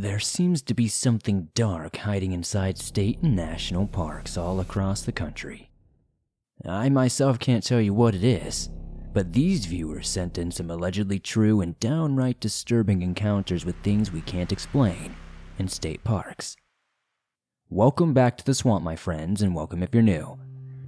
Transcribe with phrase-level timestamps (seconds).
[0.00, 5.12] There seems to be something dark hiding inside state and national parks all across the
[5.12, 5.68] country.
[6.64, 8.70] I myself can't tell you what it is,
[9.12, 14.22] but these viewers sent in some allegedly true and downright disturbing encounters with things we
[14.22, 15.14] can't explain
[15.58, 16.56] in state parks.
[17.68, 20.38] Welcome back to the swamp, my friends, and welcome if you're new.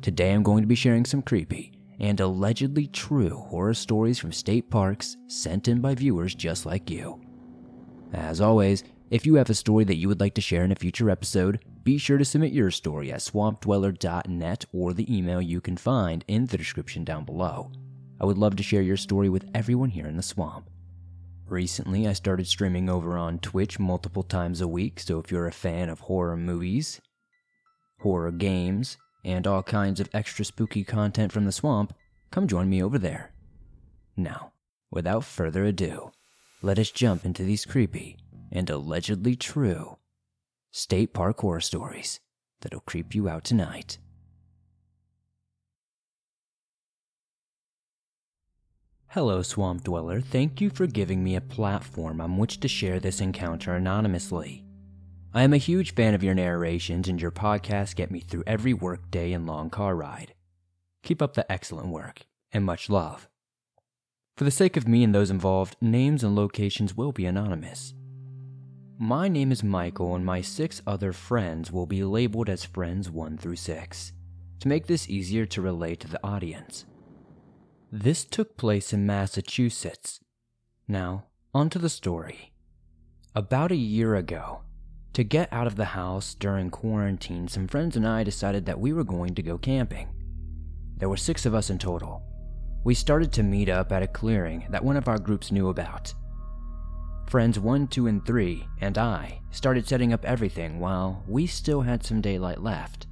[0.00, 4.70] Today I'm going to be sharing some creepy and allegedly true horror stories from state
[4.70, 7.20] parks sent in by viewers just like you.
[8.14, 10.74] As always, if you have a story that you would like to share in a
[10.74, 15.76] future episode, be sure to submit your story at swampdweller.net or the email you can
[15.76, 17.70] find in the description down below.
[18.18, 20.70] I would love to share your story with everyone here in the swamp.
[21.46, 25.52] Recently, I started streaming over on Twitch multiple times a week, so if you're a
[25.52, 26.98] fan of horror movies,
[28.00, 31.92] horror games, and all kinds of extra spooky content from the swamp,
[32.30, 33.34] come join me over there.
[34.16, 34.52] Now,
[34.90, 36.12] without further ado,
[36.62, 38.16] let us jump into these creepy
[38.52, 39.96] and allegedly true
[40.70, 42.20] state park horror stories
[42.60, 43.98] that'll creep you out tonight.
[49.08, 50.20] Hello, Swamp Dweller.
[50.22, 54.64] Thank you for giving me a platform on which to share this encounter anonymously.
[55.34, 58.72] I am a huge fan of your narrations, and your podcasts get me through every
[58.72, 60.34] workday and long car ride.
[61.02, 63.28] Keep up the excellent work, and much love.
[64.36, 67.92] For the sake of me and those involved, names and locations will be anonymous.
[68.98, 73.38] My name is Michael, and my six other friends will be labeled as friends 1
[73.38, 74.12] through 6,
[74.60, 76.84] to make this easier to relate to the audience.
[77.90, 80.20] This took place in Massachusetts.
[80.86, 82.52] Now, onto the story.
[83.34, 84.60] About a year ago,
[85.14, 88.92] to get out of the house during quarantine, some friends and I decided that we
[88.92, 90.08] were going to go camping.
[90.98, 92.22] There were six of us in total.
[92.84, 96.14] We started to meet up at a clearing that one of our groups knew about.
[97.32, 102.04] Friends 1, 2, and 3 and I started setting up everything while we still had
[102.04, 103.06] some daylight left.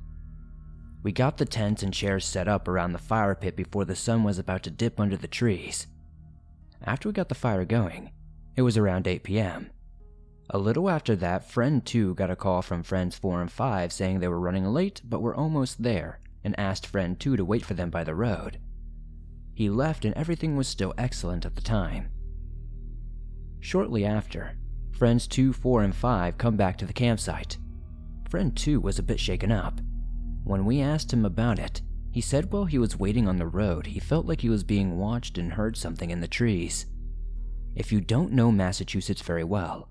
[1.03, 4.23] We got the tents and chairs set up around the fire pit before the sun
[4.23, 5.87] was about to dip under the trees.
[6.85, 8.11] After we got the fire going,
[8.57, 9.71] it was around 8 p.m.
[10.51, 14.21] A little after that, friend 2 got a call from friends 4 and 5 saying
[14.21, 17.73] they were running late but were almost there and asked friend 2 to wait for
[17.73, 18.59] them by the road.
[19.55, 22.11] He left and everything was still excellent at the time.
[23.61, 24.57] Shortly after,
[24.91, 27.59] friends 2, 4, and 5 come back to the campsite.
[28.29, 29.81] Friend 2 was a bit shaken up
[30.45, 33.87] when we asked him about it, he said while he was waiting on the road,
[33.87, 36.87] he felt like he was being watched and heard something in the trees.
[37.77, 39.89] If you don't know Massachusetts very well,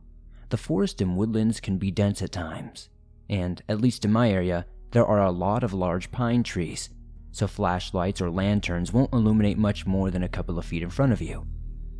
[0.49, 2.89] the forest and woodlands can be dense at times,
[3.29, 6.89] and, at least in my area, there are a lot of large pine trees,
[7.31, 11.13] so flashlights or lanterns won't illuminate much more than a couple of feet in front
[11.13, 11.45] of you.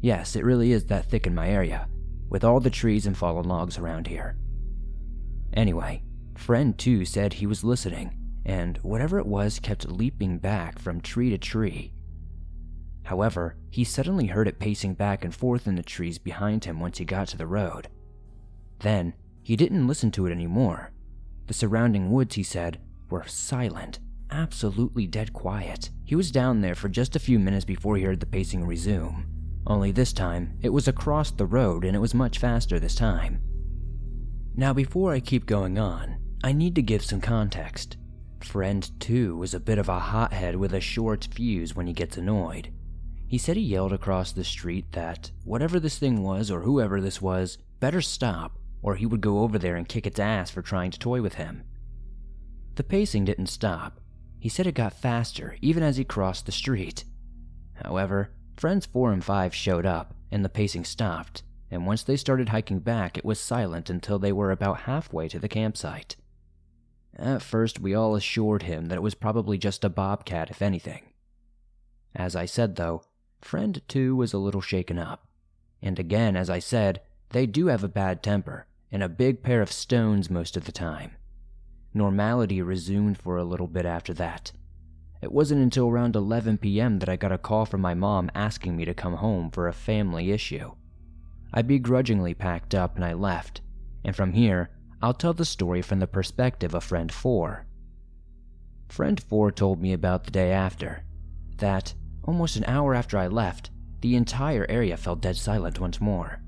[0.02, 1.88] Yes, it really is that thick in my area,
[2.30, 4.38] with all the trees and fallen logs around here.
[5.54, 6.04] Anyway,
[6.36, 8.16] friend 2 said he was listening
[8.46, 11.92] and whatever it was kept leaping back from tree to tree.
[13.04, 16.98] However, he suddenly heard it pacing back and forth in the trees behind him once
[16.98, 17.88] he got to the road.
[18.80, 20.92] Then, he didn't listen to it anymore.
[21.48, 22.80] The surrounding woods, he said,
[23.10, 24.00] were silent,
[24.32, 25.90] absolutely dead quiet.
[26.04, 29.26] He was down there for just a few minutes before he heard the pacing resume.
[29.70, 33.40] Only this time, it was across the road and it was much faster this time.
[34.56, 37.96] Now, before I keep going on, I need to give some context.
[38.42, 42.18] Friend 2 was a bit of a hothead with a short fuse when he gets
[42.18, 42.74] annoyed.
[43.28, 47.22] He said he yelled across the street that whatever this thing was or whoever this
[47.22, 50.90] was, better stop, or he would go over there and kick its ass for trying
[50.90, 51.64] to toy with him.
[52.74, 54.00] The pacing didn't stop.
[54.40, 57.04] He said it got faster even as he crossed the street.
[57.84, 62.50] However, friends 4 and 5 showed up, and the pacing stopped, and once they started
[62.50, 66.18] hiking back, it was silent until they were about halfway to the campsite.
[67.16, 71.04] At first, we all assured him that it was probably just a bobcat, if anything.
[72.14, 73.04] As I said, though,
[73.42, 75.28] friend 2 was a little shaken up.
[75.82, 79.62] And again, as I said, they do have a bad temper and a big pair
[79.62, 81.12] of stones most of the time.
[81.94, 84.52] Normality resumed for a little bit after that.
[85.22, 87.00] It wasn't until around 11 p.m.
[87.00, 89.74] that I got a call from my mom asking me to come home for a
[89.74, 90.72] family issue.
[91.54, 93.62] I begrudgingly packed up and I left,
[94.06, 94.70] and from here,
[95.02, 97.66] I'll tell the story from the perspective of friend 4.
[98.88, 101.04] Friend 4 told me about the day after,
[101.58, 101.94] that
[102.24, 106.42] almost an hour after I left, the entire area fell dead silent once more.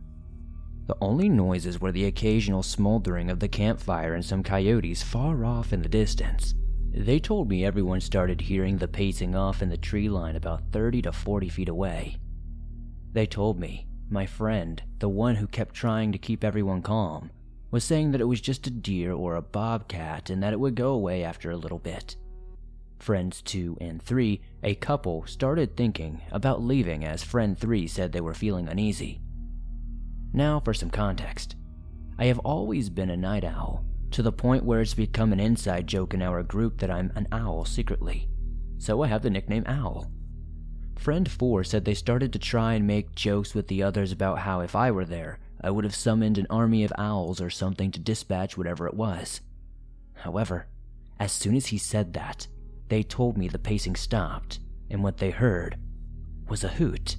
[0.88, 5.74] The only noises were the occasional smoldering of the campfire and some coyotes far off
[5.74, 6.56] in the distance.
[6.94, 11.04] They told me everyone started hearing the pacing off in the tree line about 30
[11.04, 12.18] to 40 feet away.
[13.14, 17.32] They told me, my friend, the one who kept trying to keep everyone calm,
[17.72, 20.76] was saying that it was just a deer or a bobcat and that it would
[20.76, 22.18] go away after a little bit.
[23.00, 28.22] Friends 2 and 3, a couple, started thinking about leaving as friend 3 said they
[28.22, 29.22] were feeling uneasy.
[30.34, 31.56] Now, for some context.
[32.20, 35.88] I have always been a night owl, to the point where it's become an inside
[35.88, 38.30] joke in our group that I'm an owl secretly,
[38.78, 40.12] so I have the nickname Owl.
[40.98, 44.60] Friend 4 said they started to try and make jokes with the others about how
[44.60, 48.00] if I were there, I would have summoned an army of owls or something to
[48.00, 49.42] dispatch whatever it was.
[50.14, 50.68] However,
[51.20, 52.48] as soon as he said that,
[52.90, 54.60] they told me the pacing stopped,
[54.90, 55.78] and what they heard
[56.48, 57.16] was a hoot.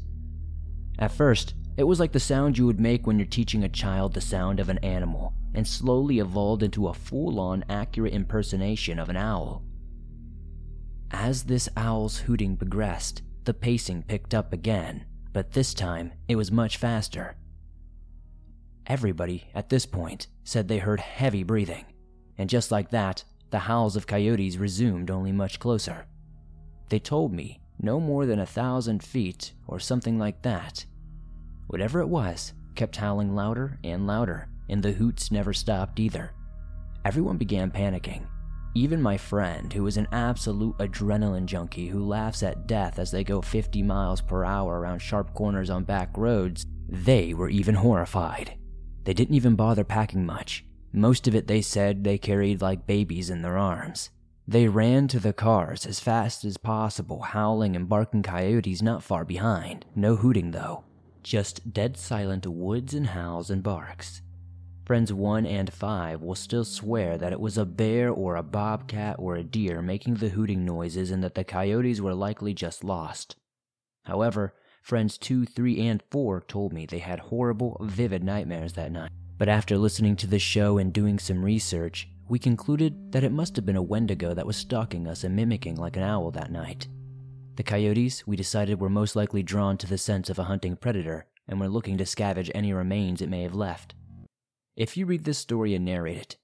[0.98, 4.12] At first, it was like the sound you would make when you're teaching a child
[4.12, 9.08] the sound of an animal, and slowly evolved into a full on accurate impersonation of
[9.08, 9.62] an owl.
[11.10, 16.50] As this owl's hooting progressed, the pacing picked up again, but this time it was
[16.50, 17.36] much faster.
[18.86, 21.84] Everybody, at this point, said they heard heavy breathing,
[22.38, 26.06] and just like that, the howls of coyotes resumed only much closer.
[26.88, 30.86] They told me no more than a thousand feet or something like that.
[31.66, 36.32] Whatever it was kept howling louder and louder, and the hoots never stopped either.
[37.04, 38.26] Everyone began panicking.
[38.74, 43.22] Even my friend, who is an absolute adrenaline junkie who laughs at death as they
[43.22, 48.54] go 50 miles per hour around sharp corners on back roads, they were even horrified.
[49.04, 50.64] They didn't even bother packing much.
[50.92, 54.10] Most of it they said they carried like babies in their arms.
[54.48, 59.24] They ran to the cars as fast as possible, howling and barking coyotes not far
[59.24, 59.84] behind.
[59.94, 60.84] No hooting though.
[61.22, 64.22] Just dead silent woods and howls and barks.
[64.84, 69.16] Friends 1 and 5 will still swear that it was a bear or a bobcat
[69.18, 73.36] or a deer making the hooting noises and that the coyotes were likely just lost.
[74.04, 79.12] However, Friends 2, 3, and 4 told me they had horrible, vivid nightmares that night.
[79.38, 83.54] But after listening to the show and doing some research, we concluded that it must
[83.54, 86.88] have been a wendigo that was stalking us and mimicking like an owl that night.
[87.54, 91.26] The coyotes, we decided, were most likely drawn to the sense of a hunting predator
[91.46, 93.94] and were looking to scavenge any remains it may have left.
[94.74, 96.36] If you read this story and narrate it,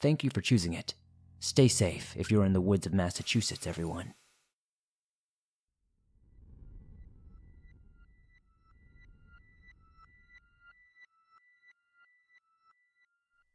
[0.00, 0.94] thank you for choosing it.
[1.38, 4.14] Stay safe if you're in the woods of Massachusetts, everyone.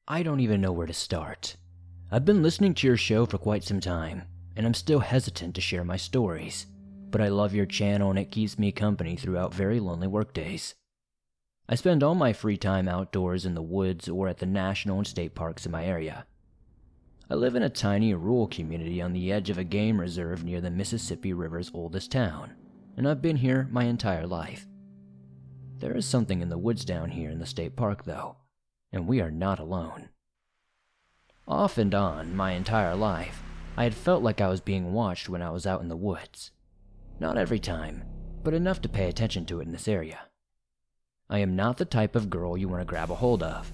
[0.07, 1.55] I don't even know where to start.
[2.11, 4.23] I've been listening to your show for quite some time,
[4.55, 6.67] and I'm still hesitant to share my stories,
[7.09, 10.75] but I love your channel and it keeps me company throughout very lonely workdays.
[11.71, 15.05] I spend all my free time outdoors in the woods or at the national and
[15.05, 16.25] state parks in my area.
[17.29, 20.61] I live in a tiny rural community on the edge of a game reserve near
[20.61, 22.55] the Mississippi River's oldest town,
[22.97, 24.65] and I've been here my entire life.
[25.77, 28.37] There is something in the woods down here in the state park, though,
[28.91, 30.09] and we are not alone.
[31.47, 33.43] Off and on, my entire life,
[33.77, 36.49] I had felt like I was being watched when I was out in the woods.
[37.19, 38.05] Not every time,
[38.43, 40.28] but enough to pay attention to it in this area.
[41.29, 43.71] I am not the type of girl you want to grab a hold of.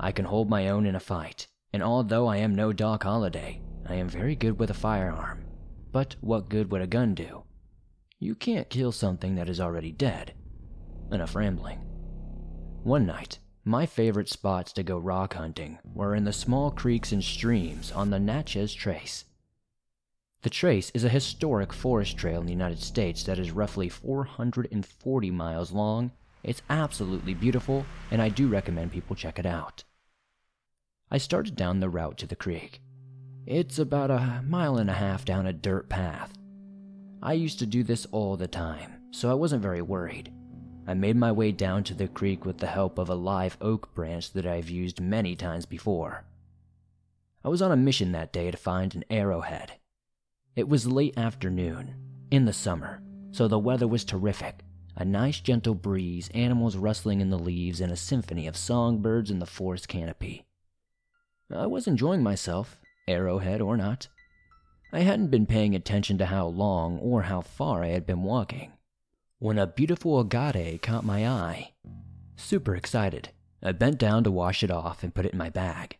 [0.00, 3.60] I can hold my own in a fight, and although I am no Doc Holliday,
[3.86, 5.44] I am very good with a firearm.
[5.92, 7.44] But what good would a gun do?
[8.18, 10.32] You can't kill something that is already dead.
[11.10, 11.78] Enough rambling.
[12.84, 17.22] One night, my favorite spots to go rock hunting were in the small creeks and
[17.22, 19.26] streams on the Natchez Trace.
[20.40, 25.30] The Trace is a historic forest trail in the United States that is roughly 440
[25.30, 26.12] miles long.
[26.42, 29.84] It's absolutely beautiful, and I do recommend people check it out.
[31.10, 32.80] I started down the route to the creek.
[33.46, 36.32] It's about a mile and a half down a dirt path.
[37.22, 40.32] I used to do this all the time, so I wasn't very worried.
[40.86, 43.94] I made my way down to the creek with the help of a live oak
[43.94, 46.24] branch that I've used many times before.
[47.44, 49.74] I was on a mission that day to find an arrowhead.
[50.56, 51.94] It was late afternoon,
[52.30, 54.60] in the summer, so the weather was terrific.
[54.96, 59.38] A nice gentle breeze, animals rustling in the leaves, and a symphony of songbirds in
[59.38, 60.46] the forest canopy.
[61.50, 64.08] I was enjoying myself, arrowhead or not.
[64.92, 68.72] I hadn't been paying attention to how long or how far I had been walking
[69.42, 71.72] when a beautiful agate caught my eye.
[72.36, 73.30] Super excited,
[73.60, 75.98] I bent down to wash it off and put it in my bag.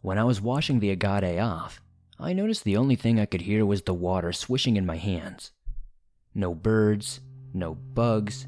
[0.00, 1.82] When I was washing the agate off,
[2.18, 5.52] I noticed the only thing I could hear was the water swishing in my hands.
[6.34, 7.20] No birds,
[7.52, 8.46] no bugs,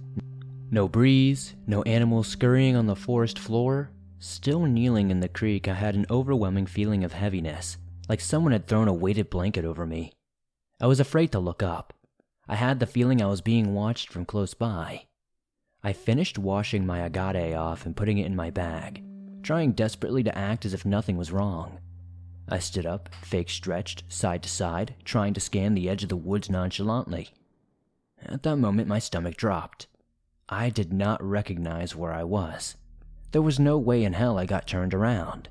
[0.70, 3.90] no breeze, no animals scurrying on the forest floor.
[4.18, 7.76] Still kneeling in the creek, I had an overwhelming feeling of heaviness,
[8.08, 10.12] like someone had thrown a weighted blanket over me.
[10.80, 11.92] I was afraid to look up,
[12.48, 15.06] I had the feeling I was being watched from close by.
[15.82, 19.02] I finished washing my agate off and putting it in my bag,
[19.42, 21.78] trying desperately to act as if nothing was wrong.
[22.48, 26.16] I stood up, fake stretched, side to side, trying to scan the edge of the
[26.16, 27.30] woods nonchalantly.
[28.26, 29.86] At that moment, my stomach dropped.
[30.48, 32.76] I did not recognize where I was.
[33.32, 35.48] There was no way in hell I got turned around.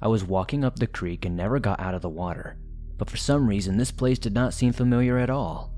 [0.00, 2.56] I was walking up the creek and never got out of the water,
[2.96, 5.72] but for some reason, this place did not seem familiar at all.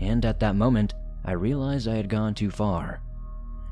[0.00, 3.00] And at that moment, I realized I had gone too far.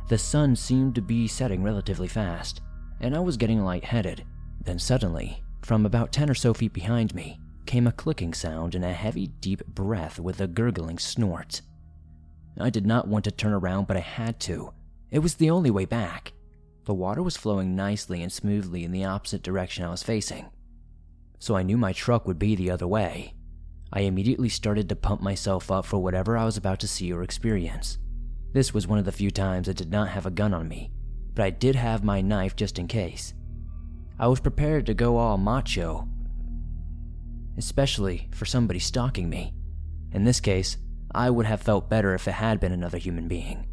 [0.08, 2.60] The sun seemed to be setting relatively fast,
[3.00, 4.24] and I was getting lightheaded.
[4.64, 8.84] Then suddenly, from about 10 or so feet behind me, came a clicking sound and
[8.84, 11.60] a heavy, deep breath with a gurgling snort.
[12.58, 14.72] I did not want to turn around, but I had to.
[15.10, 16.32] It was the only way back.
[16.84, 20.46] The water was flowing nicely and smoothly in the opposite direction I was facing,
[21.38, 23.34] so I knew my truck would be the other way.
[23.92, 27.22] I immediately started to pump myself up for whatever I was about to see or
[27.22, 27.98] experience.
[28.52, 30.90] This was one of the few times I did not have a gun on me,
[31.34, 33.34] but I did have my knife just in case.
[34.18, 36.08] I was prepared to go all macho,
[37.58, 39.54] especially for somebody stalking me.
[40.12, 40.78] In this case,
[41.12, 43.66] I would have felt better if it had been another human being,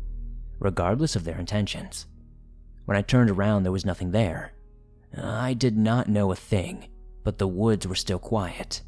[0.59, 2.05] regardless of their intentions.
[2.85, 4.53] When I turned around, there was nothing there.
[5.17, 6.87] I did not know a thing,
[7.23, 8.81] but the woods were still quiet.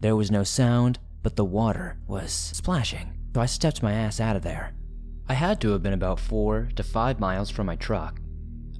[0.00, 4.36] There was no sound, but the water was splashing, so I stepped my ass out
[4.36, 4.74] of there.
[5.28, 8.20] I had to have been about four to five miles from my truck.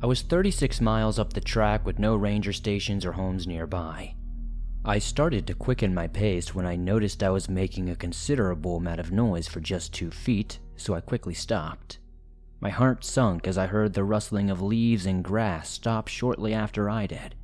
[0.03, 4.15] I was 36 miles up the track with no ranger stations or homes nearby.
[4.85, 9.01] I started to quicken my pace when I noticed I was making a considerable amount
[9.01, 11.99] of noise for just two feet, so I quickly stopped.
[12.61, 16.89] My heart sunk as I heard the rustling of leaves and grass stop shortly after
[16.89, 17.35] I did.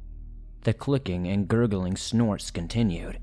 [0.62, 3.18] The clicking and gurgling snorts continued.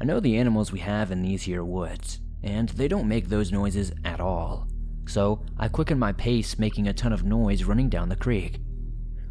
[0.00, 3.52] I know the animals we have in these here woods, and they don't make those
[3.52, 4.68] noises at all.
[5.06, 8.60] So I quickened my pace, making a ton of noise running down the creek.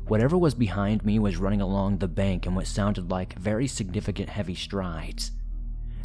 [0.07, 4.29] Whatever was behind me was running along the bank in what sounded like very significant
[4.29, 5.31] heavy strides.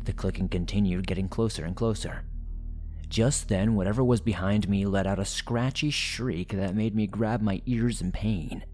[0.05, 2.25] The clicking continued, getting closer and closer.
[3.11, 7.43] Just then, whatever was behind me let out a scratchy shriek that made me grab
[7.43, 8.65] my ears in pain.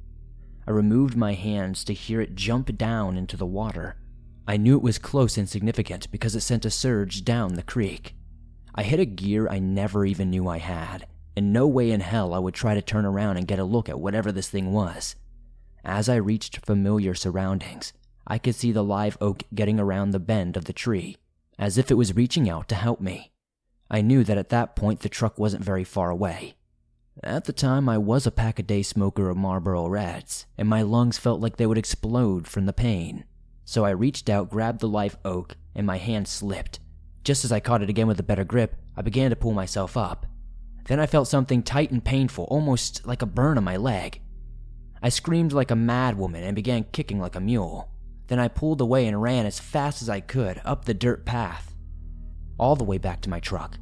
[0.64, 3.96] I removed my hands to hear it jump down into the water.
[4.46, 8.14] I knew it was close and significant because it sent a surge down the creek.
[8.76, 11.06] I hit a gear I never even knew I had,
[11.36, 13.88] and no way in hell I would try to turn around and get a look
[13.88, 15.14] at whatever this thing was.
[15.84, 17.92] As I reached familiar surroundings,
[18.26, 21.16] I could see the live oak getting around the bend of the tree,
[21.58, 23.32] as if it was reaching out to help me.
[23.90, 26.56] I knew that at that point the truck wasn't very far away.
[27.22, 30.82] At the time, I was a pack a day smoker of Marlboro Reds, and my
[30.82, 33.24] lungs felt like they would explode from the pain.
[33.64, 36.78] So I reached out, grabbed the live oak, and my hand slipped.
[37.24, 39.96] Just as I caught it again with a better grip, I began to pull myself
[39.96, 40.26] up.
[40.88, 44.20] Then I felt something tight and painful, almost like a burn on my leg.
[45.02, 47.90] I screamed like a madwoman and began kicking like a mule.
[48.28, 51.76] Then I pulled away and ran as fast as I could up the dirt path
[52.58, 53.78] all the way back to my truck.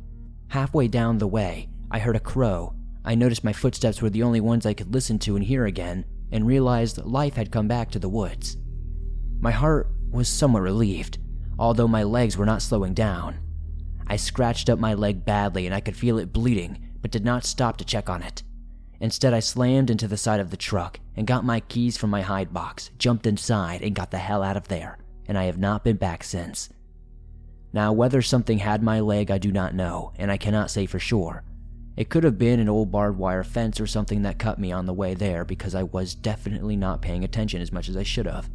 [0.49, 2.75] Halfway down the way, I heard a crow.
[3.05, 6.05] I noticed my footsteps were the only ones I could listen to and hear again,
[6.33, 8.57] and realized life had come back to the woods.
[9.41, 11.19] My heart was somewhat relieved,
[11.59, 13.39] although my legs were not slowing down.
[14.07, 17.45] I scratched up my leg badly and I could feel it bleeding, but did not
[17.45, 18.43] stop to check on it.
[18.99, 22.23] Instead, I slammed into the side of the truck and got my keys from my
[22.23, 24.97] hide box, jumped inside, and got the hell out of there,
[25.27, 26.71] and I have not been back since.
[27.75, 30.99] Now, whether something had my leg, I do not know, and I cannot say for
[30.99, 31.45] sure.
[31.95, 34.87] It could have been an old barbed wire fence or something that cut me on
[34.87, 38.25] the way there because I was definitely not paying attention as much as I should
[38.25, 38.49] have.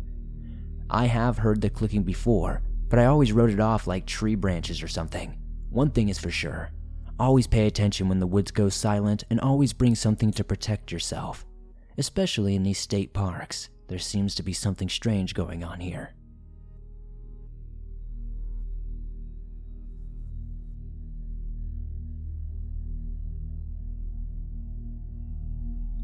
[0.89, 4.81] I have heard the clicking before, but I always wrote it off like tree branches
[4.81, 5.37] or something.
[5.69, 6.71] One thing is for sure
[7.19, 11.45] always pay attention when the woods go silent and always bring something to protect yourself.
[11.97, 16.13] Especially in these state parks, there seems to be something strange going on here.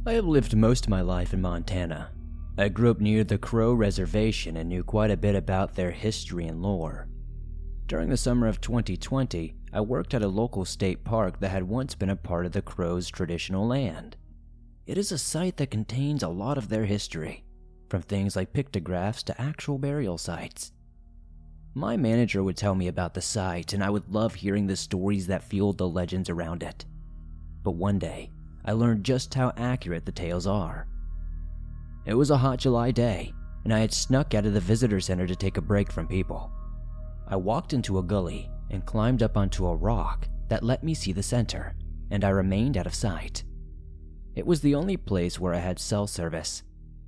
[0.07, 2.11] I have lived most of my life in Montana.
[2.59, 6.45] I grew up near the Crow Reservation and knew quite a bit about their history
[6.45, 7.07] and lore.
[7.87, 11.95] During the summer of 2020, I worked at a local state park that had once
[11.95, 14.15] been a part of the Crows' traditional land.
[14.87, 17.43] It is a site that contains a lot of their history,
[17.89, 20.71] from things like pictographs to actual burial sites.
[21.73, 25.27] My manager would tell me about the site, and I would love hearing the stories
[25.27, 26.85] that fueled the legends around it.
[27.61, 28.31] But one day,
[28.63, 30.87] I learned just how accurate the tales are.
[32.05, 33.33] It was a hot July day,
[33.65, 36.49] and I had snuck out of the visitor center to take a break from people.
[37.27, 41.11] I walked into a gully and climbed up onto a rock that let me see
[41.11, 41.75] the center,
[42.11, 43.43] and I remained out of sight.
[44.35, 46.63] It was the only place where I had cell service.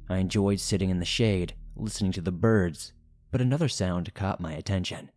[0.09, 2.93] I enjoyed sitting in the shade, listening to the birds,
[3.31, 5.11] but another sound caught my attention.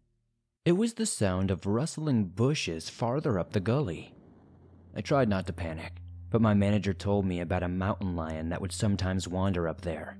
[0.65, 4.15] It was the sound of rustling bushes farther up the gully.
[4.95, 8.61] I tried not to panic, but my manager told me about a mountain lion that
[8.61, 10.19] would sometimes wander up there.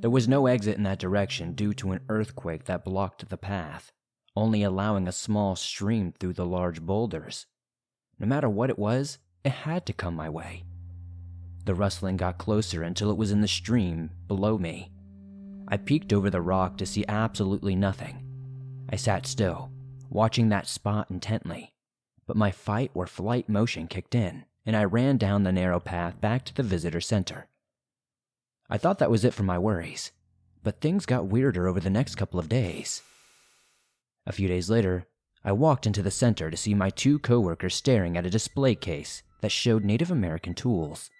[0.00, 3.90] There was no exit in that direction due to an earthquake that blocked the path,
[4.36, 7.46] only allowing a small stream through the large boulders.
[8.18, 10.64] No matter what it was, it had to come my way.
[11.64, 14.90] The rustling got closer until it was in the stream below me.
[15.68, 18.24] I peeked over the rock to see absolutely nothing.
[18.90, 19.70] I sat still,
[20.10, 21.72] watching that spot intently,
[22.26, 26.20] but my fight or flight motion kicked in, and I ran down the narrow path
[26.20, 27.48] back to the visitor center.
[28.68, 30.12] I thought that was it for my worries,
[30.62, 33.02] but things got weirder over the next couple of days.
[34.26, 35.06] A few days later,
[35.44, 39.22] I walked into the center to see my two coworkers staring at a display case
[39.42, 41.10] that showed Native American tools.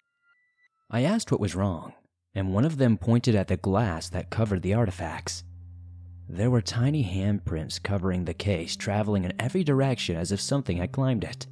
[0.91, 1.93] I asked what was wrong,
[2.35, 5.45] and one of them pointed at the glass that covered the artifacts.
[6.27, 10.93] There were tiny handprints covering the case, traveling in every direction as if something had
[10.93, 11.47] climbed it.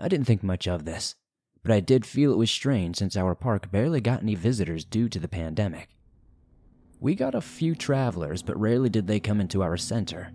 [0.00, 1.14] I didn't think much of this,
[1.62, 5.08] but I did feel it was strange since our park barely got any visitors due
[5.10, 5.90] to the pandemic.
[6.98, 10.32] We got a few travelers, but rarely did they come into our center.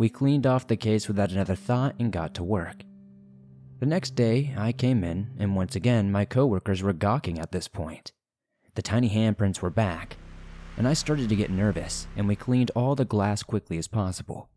[0.00, 2.84] We cleaned off the case without another thought and got to work.
[3.80, 7.68] The next day, I came in, and once again, my coworkers were gawking at this
[7.68, 8.12] point.
[8.76, 10.16] The tiny handprints were back,
[10.78, 14.48] and I started to get nervous, and we cleaned all the glass quickly as possible.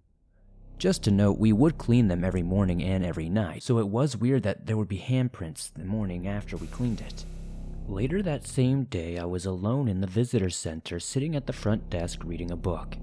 [0.77, 4.15] Just to note, we would clean them every morning and every night, so it was
[4.15, 7.25] weird that there would be handprints the morning after we cleaned it.
[7.89, 11.89] Later that same day, I was alone in the visitor center sitting at the front
[11.89, 12.95] desk reading a book.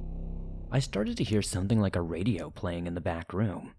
[0.73, 3.73] I started to hear something like a radio playing in the back room.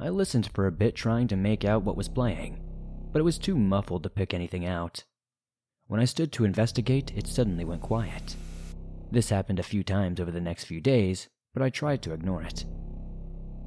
[0.00, 2.60] I listened for a bit trying to make out what was playing,
[3.12, 5.04] but it was too muffled to pick anything out.
[5.86, 8.34] When I stood to investigate, it suddenly went quiet.
[9.12, 12.42] This happened a few times over the next few days, but I tried to ignore
[12.42, 12.64] it.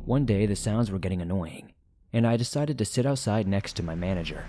[0.03, 1.71] One day, the sounds were getting annoying,
[2.11, 4.43] and I decided to sit outside next to my manager.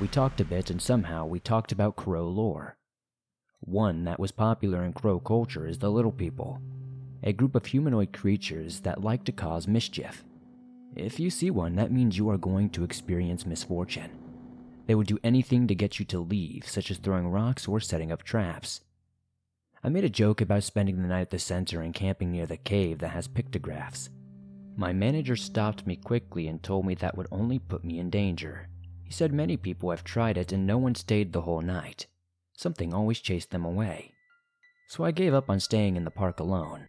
[0.00, 2.76] We talked a bit, and somehow we talked about Crow lore.
[3.60, 6.60] One that was popular in Crow culture is the Little People,
[7.22, 10.24] a group of humanoid creatures that like to cause mischief.
[10.96, 14.10] If you see one, that means you are going to experience misfortune.
[14.86, 18.10] They would do anything to get you to leave, such as throwing rocks or setting
[18.10, 18.80] up traps.
[19.84, 22.56] I made a joke about spending the night at the center and camping near the
[22.56, 24.10] cave that has pictographs.
[24.76, 28.68] My manager stopped me quickly and told me that would only put me in danger.
[29.04, 32.06] He said many people have tried it and no one stayed the whole night.
[32.56, 34.12] Something always chased them away.
[34.88, 36.88] So I gave up on staying in the park alone.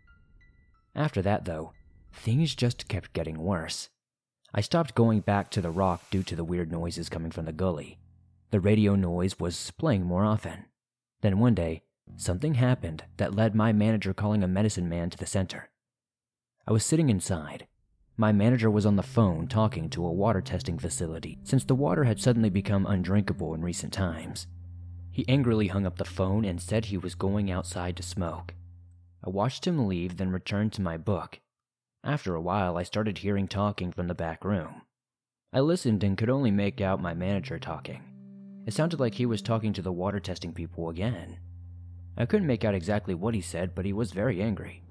[0.96, 1.74] After that, though,
[2.12, 3.90] things just kept getting worse.
[4.54, 7.52] I stopped going back to the rock due to the weird noises coming from the
[7.52, 7.98] gully.
[8.52, 10.66] The radio noise was playing more often.
[11.22, 11.82] Then one day,
[12.18, 15.70] something happened that led my manager calling a medicine man to the center.
[16.68, 17.68] I was sitting inside.
[18.16, 22.04] My manager was on the phone talking to a water testing facility since the water
[22.04, 24.46] had suddenly become undrinkable in recent times.
[25.10, 28.54] He angrily hung up the phone and said he was going outside to smoke.
[29.26, 31.40] I watched him leave, then returned to my book.
[32.04, 34.82] After a while, I started hearing talking from the back room.
[35.54, 38.04] I listened and could only make out my manager talking.
[38.66, 41.38] It sounded like he was talking to the water testing people again.
[42.18, 44.84] I couldn't make out exactly what he said, but he was very angry.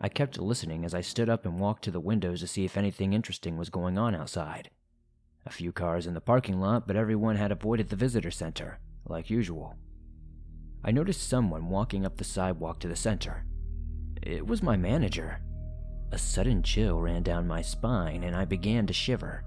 [0.00, 2.76] I kept listening as I stood up and walked to the windows to see if
[2.76, 4.70] anything interesting was going on outside.
[5.44, 9.30] A few cars in the parking lot, but everyone had avoided the visitor center, like
[9.30, 9.76] usual.
[10.84, 13.44] I noticed someone walking up the sidewalk to the center.
[14.26, 15.38] It was my manager.
[16.10, 19.44] A sudden chill ran down my spine and I began to shiver.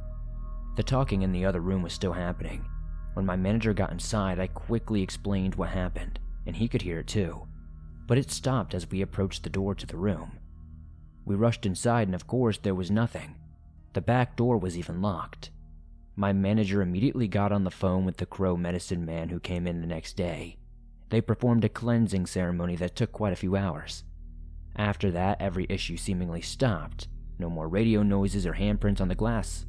[0.77, 2.65] The talking in the other room was still happening.
[3.13, 7.07] When my manager got inside, I quickly explained what happened, and he could hear it
[7.07, 7.45] too.
[8.07, 10.39] But it stopped as we approached the door to the room.
[11.25, 13.35] We rushed inside, and of course, there was nothing.
[13.91, 15.49] The back door was even locked.
[16.15, 19.81] My manager immediately got on the phone with the crow medicine man who came in
[19.81, 20.55] the next day.
[21.09, 24.05] They performed a cleansing ceremony that took quite a few hours.
[24.79, 27.09] After that, every issue seemingly stopped.
[27.37, 29.65] No more radio noises or handprints on the glass.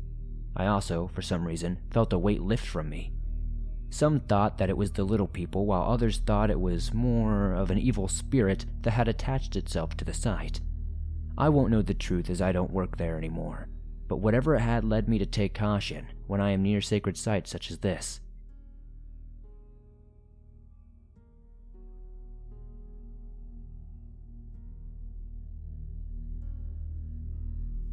[0.54, 3.12] I also, for some reason, felt a weight lift from me.
[3.90, 7.72] Some thought that it was the little people, while others thought it was more of
[7.72, 10.60] an evil spirit that had attached itself to the site.
[11.36, 13.68] I won't know the truth as I don't work there anymore,
[14.06, 17.50] but whatever it had led me to take caution when I am near sacred sites
[17.50, 18.20] such as this.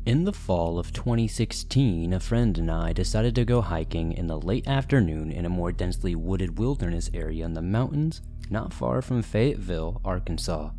[0.08, 4.40] In the fall of 2016, a friend and I decided to go hiking in the
[4.40, 9.22] late afternoon in a more densely wooded wilderness area in the mountains not far from
[9.22, 10.70] Fayetteville, Arkansas.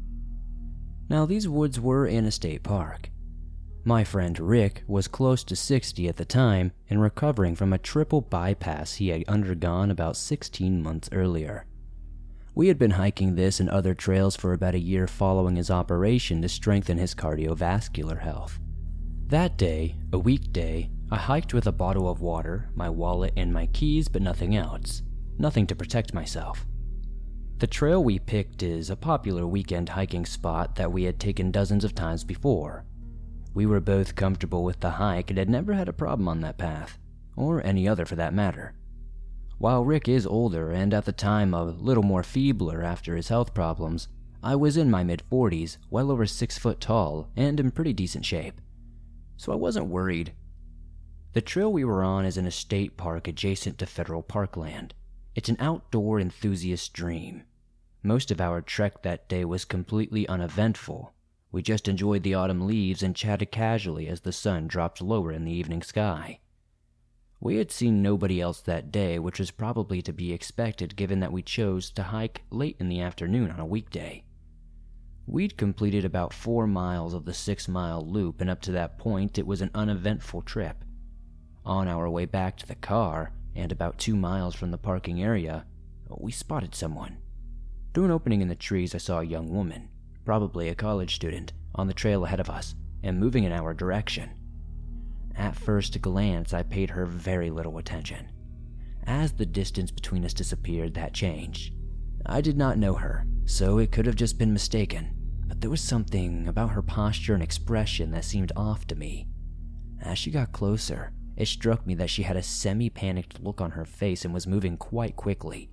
[1.10, 3.10] Now, these woods were in a state park.
[3.84, 8.22] My friend Rick was close to 60 at the time and recovering from a triple
[8.22, 11.66] bypass he had undergone about 16 months earlier.
[12.54, 16.40] We had been hiking this and other trails for about a year following his operation
[16.40, 18.58] to strengthen his cardiovascular health.
[19.28, 23.66] That day, a weekday, I hiked with a bottle of water, my wallet, and my
[23.66, 25.02] keys, but nothing else.
[25.36, 26.66] Nothing to protect myself.
[27.58, 31.84] The trail we picked is a popular weekend hiking spot that we had taken dozens
[31.84, 32.86] of times before.
[33.52, 36.56] We were both comfortable with the hike and had never had a problem on that
[36.56, 36.98] path,
[37.36, 38.76] or any other for that matter.
[39.58, 43.52] While Rick is older and at the time a little more feebler after his health
[43.52, 44.08] problems,
[44.42, 48.24] I was in my mid 40s, well over 6 foot tall, and in pretty decent
[48.24, 48.58] shape.
[49.38, 50.34] So I wasn't worried
[51.34, 54.94] the trail we were on is in a state park adjacent to federal parkland.
[55.34, 57.44] It's an outdoor enthusiast's dream.
[58.02, 61.12] Most of our trek that day was completely uneventful.
[61.52, 65.44] We just enjoyed the autumn leaves and chatted casually as the sun dropped lower in
[65.44, 66.40] the evening sky.
[67.40, 71.32] We had seen nobody else that day, which was probably to be expected given that
[71.32, 74.24] we chose to hike late in the afternoon on a weekday.
[75.30, 79.36] We'd completed about four miles of the six mile loop, and up to that point,
[79.36, 80.82] it was an uneventful trip.
[81.66, 85.66] On our way back to the car, and about two miles from the parking area,
[86.08, 87.18] we spotted someone.
[87.92, 89.90] Through an opening in the trees, I saw a young woman,
[90.24, 94.30] probably a college student, on the trail ahead of us and moving in our direction.
[95.36, 98.30] At first glance, I paid her very little attention.
[99.04, 101.74] As the distance between us disappeared, that changed.
[102.24, 105.14] I did not know her, so it could have just been mistaken,
[105.48, 109.26] but there was something about her posture and expression that seemed off to me.
[110.00, 113.72] As she got closer, it struck me that she had a semi panicked look on
[113.72, 115.70] her face and was moving quite quickly.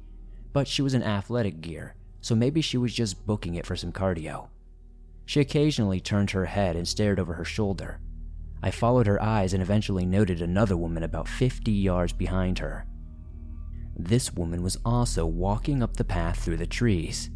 [0.53, 3.91] But she was in athletic gear, so maybe she was just booking it for some
[3.91, 4.47] cardio.
[5.25, 7.99] She occasionally turned her head and stared over her shoulder.
[8.63, 12.85] I followed her eyes and eventually noted another woman about 50 yards behind her.
[13.97, 17.29] This woman was also walking up the path through the trees.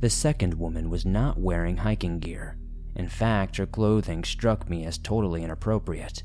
[0.00, 2.58] The second woman was not wearing hiking gear.
[2.94, 6.22] In fact, her clothing struck me as totally inappropriate.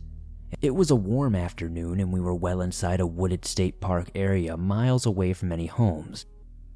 [0.61, 4.57] It was a warm afternoon and we were well inside a wooded state park area
[4.57, 6.25] miles away from any homes.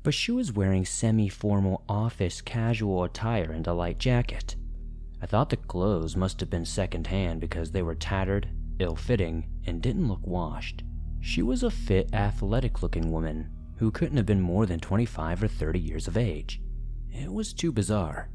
[0.04, 4.56] But she was wearing semi formal office casual attire and a light jacket.
[5.22, 8.48] I thought the clothes must have been second hand because they were tattered,
[8.80, 10.84] ill fitting, and didn't look washed.
[11.20, 15.48] She was a fit, athletic looking woman who couldn't have been more than 25 or
[15.50, 16.62] 30 years of age.
[17.18, 18.30] It was too bizarre.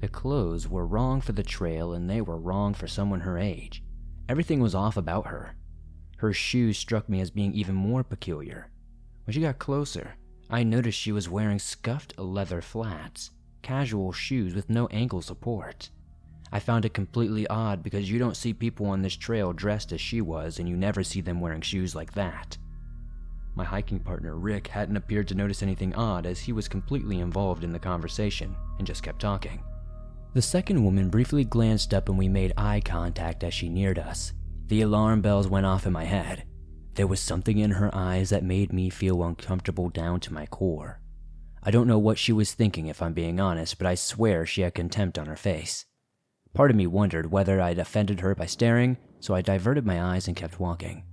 [0.00, 3.82] The clothes were wrong for the trail and they were wrong for someone her age.
[4.28, 5.56] Everything was off about her.
[6.18, 8.70] Her shoes struck me as being even more peculiar.
[9.24, 10.14] When she got closer,
[10.48, 13.30] I noticed she was wearing scuffed leather flats,
[13.62, 15.90] casual shoes with no ankle support.
[16.52, 20.00] I found it completely odd because you don't see people on this trail dressed as
[20.00, 22.56] she was, and you never see them wearing shoes like that.
[23.56, 27.62] My hiking partner, Rick, hadn't appeared to notice anything odd as he was completely involved
[27.62, 29.62] in the conversation and just kept talking.
[30.32, 34.32] The second woman briefly glanced up and we made eye contact as she neared us.
[34.66, 36.44] The alarm bells went off in my head.
[36.94, 41.00] There was something in her eyes that made me feel uncomfortable down to my core.
[41.62, 44.62] I don't know what she was thinking if I'm being honest, but I swear she
[44.62, 45.86] had contempt on her face.
[46.52, 50.28] Part of me wondered whether I'd offended her by staring, so I diverted my eyes
[50.28, 51.04] and kept walking.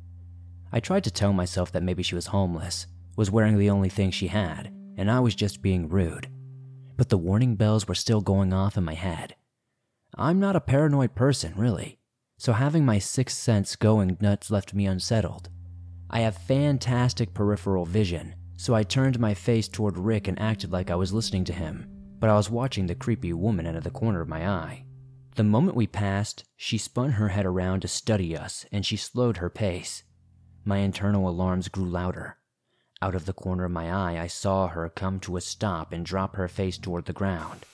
[0.71, 4.12] I tried to tell myself that maybe she was homeless, was wearing the only thing
[4.12, 6.29] she had, and I was just being rude
[7.01, 9.36] but the warning bells were still going off in my head.
[10.15, 11.97] I'm not a paranoid person, really,
[12.38, 15.49] so having my sixth sense going nuts left me unsettled.
[16.12, 20.91] I have fantastic peripheral vision, so I turned my face toward Rick and acted like
[20.91, 21.88] I was listening to him,
[22.19, 24.86] but I was watching the creepy woman out of the corner of my eye.
[25.36, 29.38] The moment we passed, she spun her head around to study us and she slowed
[29.38, 30.03] her pace.
[30.63, 32.38] My internal alarms grew louder.
[33.02, 36.06] Out of the corner of my eye, I saw her come to a stop and
[36.06, 37.65] drop her face toward the ground.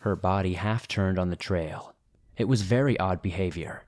[0.00, 1.94] Her body half turned on the trail.
[2.36, 3.84] It was very odd behavior.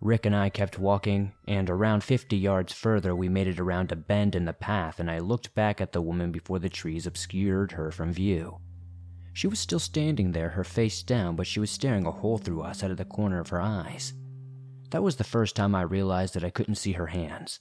[0.00, 3.96] Rick and I kept walking, and around 50 yards further, we made it around a
[3.96, 7.72] bend in the path, and I looked back at the woman before the trees obscured
[7.72, 8.58] her from view.
[9.32, 12.62] She was still standing there, her face down, but she was staring a hole through
[12.62, 14.12] us out of the corner of her eyes.
[14.90, 17.60] That was the first time I realized that I couldn't see her hands.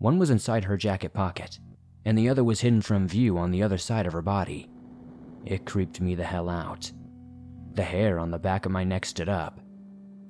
[0.00, 1.60] One was inside her jacket pocket,
[2.06, 4.70] and the other was hidden from view on the other side of her body.
[5.44, 6.90] It creeped me the hell out.
[7.74, 9.60] The hair on the back of my neck stood up.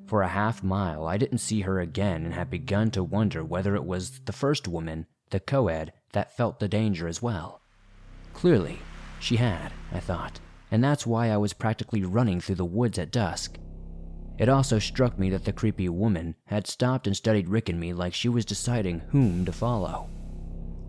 [0.07, 3.77] For a half mile, I didn't see her again and had begun to wonder whether
[3.77, 7.61] it was the first woman, the co ed, that felt the danger as well.
[8.35, 8.81] Clearly,
[9.21, 10.41] She had, I thought,
[10.73, 13.57] and that's why I was practically running through the woods at dusk.
[14.41, 17.93] It also struck me that the creepy woman had stopped and studied Rick and me
[17.93, 20.09] like she was deciding whom to follow.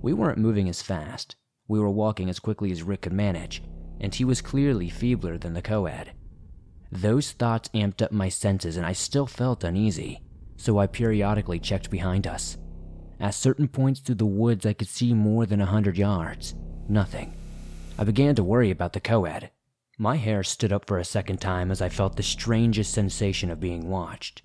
[0.02, 1.36] We weren't moving as fast.
[1.68, 3.62] We were walking as quickly as Rick could manage,
[4.00, 6.14] and he was clearly feebler than the co-ed.
[6.94, 10.22] Those thoughts amped up my senses and I still felt uneasy,
[10.56, 12.58] so I periodically checked behind us.
[13.20, 16.56] At certain points through the woods, I could see more than a hundred yards.
[16.88, 17.34] Nothing.
[18.00, 19.52] I began to worry about the co-ed.
[20.02, 23.60] My hair stood up for a second time as I felt the strangest sensation of
[23.60, 24.42] being watched.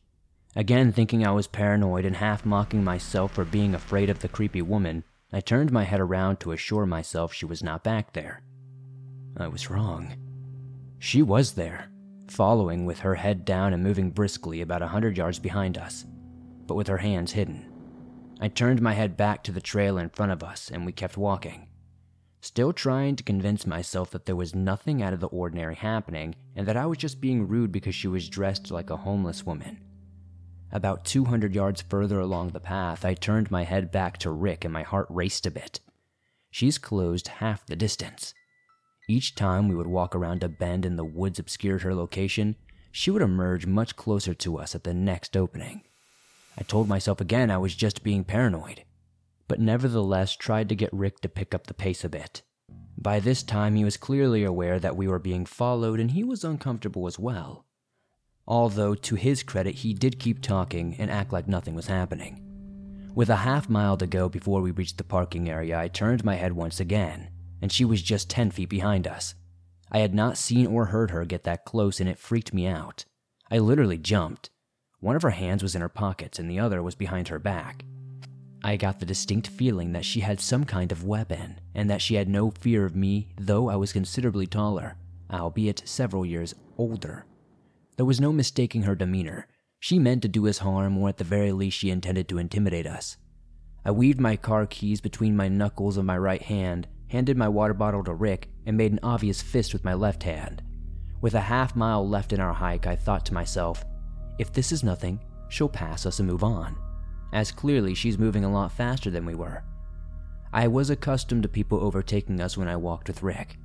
[0.55, 4.61] Again, thinking I was paranoid and half mocking myself for being afraid of the creepy
[4.61, 8.42] woman, I turned my head around to assure myself she was not back there.
[9.38, 10.19] I was wrong.
[10.99, 11.88] She was there,
[12.29, 16.05] following with her head down and moving briskly about a hundred yards behind us,
[16.66, 17.73] but with her hands hidden.
[18.42, 21.16] I turned my head back to the trail in front of us and we kept
[21.16, 21.65] walking,
[22.47, 26.67] still trying to convince myself that there was nothing out of the ordinary happening and
[26.67, 29.81] that I was just being rude because she was dressed like a homeless woman.
[30.73, 34.73] About 200 yards further along the path, I turned my head back to Rick and
[34.73, 35.81] my heart raced a bit.
[36.51, 38.35] She's closed half the distance.
[39.09, 42.57] Each time we would walk around a bend and the woods obscured her location,
[42.91, 45.83] she would emerge much closer to us at the next opening.
[46.59, 48.83] I told myself again I was just being paranoid,
[49.49, 52.43] but nevertheless tried to get Rick to pick up the pace a bit.
[52.99, 56.45] By this time, he was clearly aware that we were being followed and he was
[56.45, 57.67] uncomfortable as well.
[58.49, 62.43] Although, to his credit, he did keep talking and act like nothing was happening.
[63.15, 66.37] With a half mile to go before we reached the parking area, I turned my
[66.37, 67.31] head once again,
[67.61, 69.35] and she was just 10 feet behind us.
[69.91, 73.05] I had not seen or heard her get that close, and it freaked me out.
[73.51, 74.51] I literally jumped.
[75.01, 77.85] One of her hands was in her pockets, and the other was behind her back.
[78.66, 82.16] I got the distinct feeling that she had some kind of weapon, and that she
[82.16, 84.96] had no fear of me, though I was considerably taller,
[85.33, 87.26] albeit several years older.
[87.96, 89.46] There was no mistaking her demeanor.
[89.79, 92.88] She meant to do us harm, or at the very least, she intended to intimidate
[92.88, 93.18] us.
[93.85, 97.72] I weaved my car keys between my knuckles of my right hand, handed my water
[97.72, 100.61] bottle to Rick, and made an obvious fist with my left hand.
[101.20, 103.85] With a half mile left in our hike, I thought to myself,
[104.40, 106.76] if this is nothing, she'll pass us and move on,
[107.33, 109.62] as clearly she's moving a lot faster than we were.
[110.53, 113.59] I was accustomed to people overtaking us when I walked with Rick,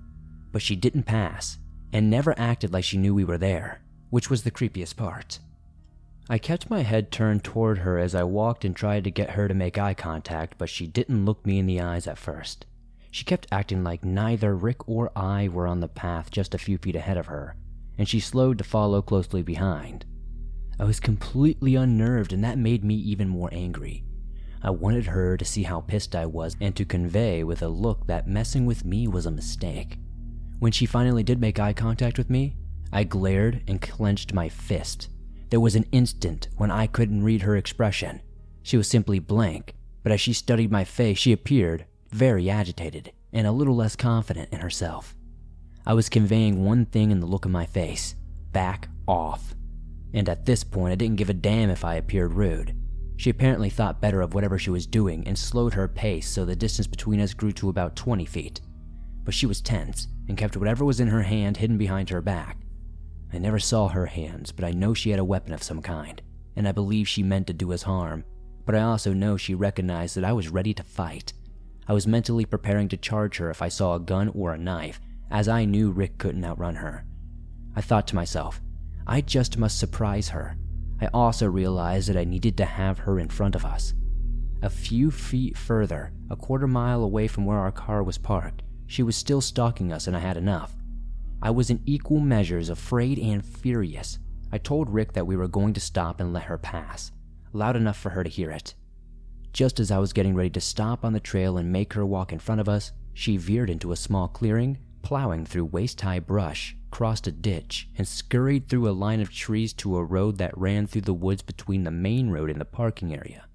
[0.52, 1.58] but she didn't pass
[1.94, 5.40] and never acted like she knew we were there, which was the creepiest part.
[6.30, 9.48] I kept my head turned toward her as I walked and tried to get her
[9.48, 12.66] to make eye contact, but she didn't look me in the eyes at first.
[13.10, 16.78] She kept acting like neither Rick or I were on the path just a few
[16.78, 17.56] feet ahead of her,
[17.98, 20.06] and she slowed to follow closely behind.
[20.82, 24.04] I was completely unnerved, and that made me even more angry.
[24.64, 28.08] I wanted her to see how pissed I was and to convey with a look
[28.08, 30.00] that messing with me was a mistake.
[30.58, 32.56] When she finally did make eye contact with me,
[32.92, 35.10] I glared and clenched my fist.
[35.52, 38.20] There was an instant when I couldn't read her expression.
[38.64, 43.46] She was simply blank, but as she studied my face, she appeared very agitated and
[43.46, 45.16] a little less confident in herself.
[45.86, 48.16] I was conveying one thing in the look of my face
[48.52, 49.54] back off.
[50.14, 52.76] And at this point, I didn't give a damn if I appeared rude.
[53.18, 56.56] She apparently thought better of whatever she was doing and slowed her pace so the
[56.56, 58.62] distance between us grew to about 20 feet.
[59.24, 62.58] But she was tense and kept whatever was in her hand hidden behind her back.
[63.32, 66.22] I never saw her hands, but I know she had a weapon of some kind,
[66.56, 68.26] and I believe she meant to do us harm.
[68.66, 71.34] But I also know she recognized that I was ready to fight.
[71.88, 75.00] I was mentally preparing to charge her if I saw a gun or a knife,
[75.30, 77.06] as I knew Rick couldn't outrun her.
[77.76, 78.62] I thought to myself,
[79.08, 80.58] I just must surprise her.
[81.02, 83.94] I also realized that I needed to have her in front of us.
[84.62, 89.02] A few feet further, a quarter mile away from where our car was parked, she
[89.02, 90.76] was still stalking us and I had enough.
[91.42, 94.20] I was in equal measures afraid and furious.
[94.52, 97.12] I told Rick that we were going to stop and let her pass,
[97.54, 98.76] loud enough for her to hear it.
[99.54, 102.32] Just as I was getting ready to stop on the trail and make her walk
[102.32, 106.76] in front of us, she veered into a small clearing, plowing through waist high brush,
[106.92, 110.86] crossed a ditch, and scurried through a line of trees to a road that ran
[110.86, 113.46] through the woods between the main road and the parking area.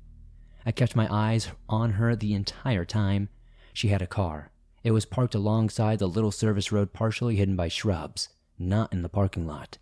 [0.64, 3.28] I kept my eyes on her the entire time.
[3.72, 4.50] She had a car.
[4.82, 9.08] It was parked alongside the little service road, partially hidden by shrubs, not in the
[9.08, 9.78] parking lot.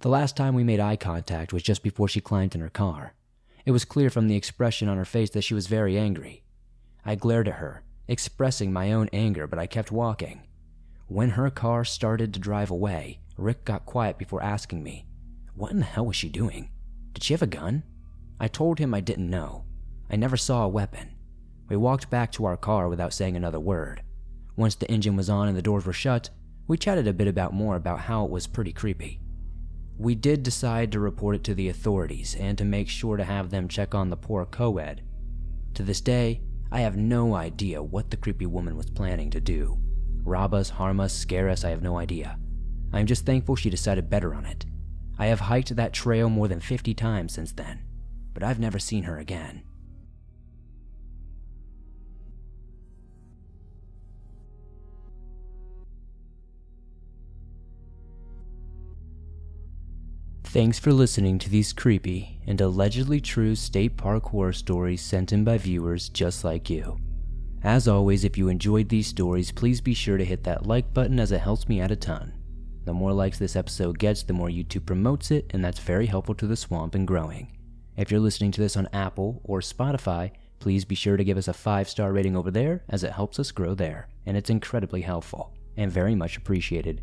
[0.00, 3.14] The last time we made eye contact was just before she climbed in her car.
[3.64, 6.42] It was clear from the expression on her face that she was very angry.
[7.04, 10.42] I glared at her, expressing my own anger, but I kept walking.
[11.06, 15.06] When her car started to drive away, Rick got quiet before asking me,
[15.54, 16.70] What in the hell was she doing?
[17.12, 17.82] Did she have a gun?
[18.40, 19.64] I told him I didn't know.
[20.10, 21.10] I never saw a weapon.
[21.68, 24.02] We walked back to our car without saying another word.
[24.56, 26.30] Once the engine was on and the doors were shut,
[26.66, 29.20] we chatted a bit about more about how it was pretty creepy.
[29.98, 33.50] We did decide to report it to the authorities and to make sure to have
[33.50, 35.02] them check on the poor co-ed.
[35.74, 36.40] To this day,
[36.72, 39.78] I have no idea what the creepy woman was planning to do.
[40.24, 42.38] Rob us, harm us, scare us, I have no idea.
[42.92, 44.64] I am just thankful she decided better on it.
[45.18, 47.82] I have hiked that trail more than 50 times since then,
[48.32, 49.62] but I've never seen her again.
[60.44, 65.42] Thanks for listening to these creepy and allegedly true state park horror stories sent in
[65.42, 66.96] by viewers just like you.
[67.64, 71.18] As always, if you enjoyed these stories, please be sure to hit that like button
[71.18, 72.34] as it helps me out a ton.
[72.84, 76.34] The more likes this episode gets, the more YouTube promotes it, and that's very helpful
[76.34, 77.56] to the swamp and growing.
[77.96, 81.48] If you're listening to this on Apple or Spotify, please be sure to give us
[81.48, 85.00] a 5 star rating over there as it helps us grow there, and it's incredibly
[85.00, 87.00] helpful and very much appreciated.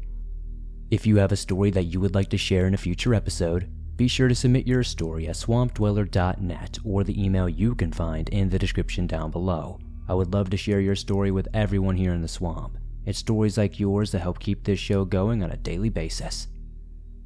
[0.91, 3.67] If you have a story that you would like to share in a future episode,
[3.97, 8.49] be sure to submit your story at swampdweller.net or the email you can find in
[8.49, 9.79] the description down below.
[10.07, 12.77] I would love to share your story with everyone here in the swamp.
[13.05, 16.47] It's stories like yours that help keep this show going on a daily basis.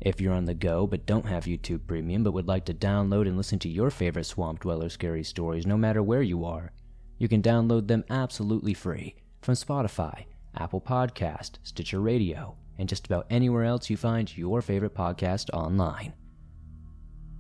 [0.02, 3.28] If you're on the go but don't have YouTube Premium but would like to download
[3.28, 6.72] and listen to your favorite Swamp Dweller scary stories no matter where you are,
[7.18, 10.26] you can download them absolutely free from Spotify,
[10.58, 16.14] Apple Podcast, Stitcher Radio, and just about anywhere else you find your favorite podcast online.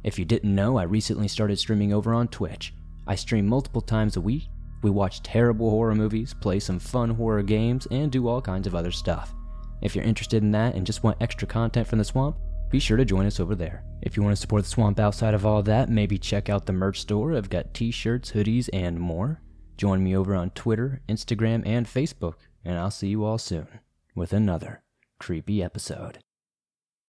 [0.03, 2.73] If you didn't know, I recently started streaming over on Twitch.
[3.07, 4.47] I stream multiple times a week.
[4.85, 8.75] We watch terrible horror movies, play some fun horror games, and do all kinds of
[8.75, 9.33] other stuff.
[9.81, 12.37] If you're interested in that and just want extra content from the swamp,
[12.69, 13.83] be sure to join us over there.
[14.03, 16.73] If you want to support the swamp outside of all that, maybe check out the
[16.73, 17.35] merch store.
[17.35, 19.41] I've got t shirts, hoodies, and more.
[19.75, 23.79] Join me over on Twitter, Instagram, and Facebook, and I'll see you all soon
[24.13, 24.83] with another
[25.17, 26.19] creepy episode.